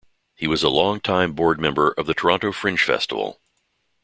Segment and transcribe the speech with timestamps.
[0.33, 3.39] He was a long-time board member of the Toronto Fringe Festival.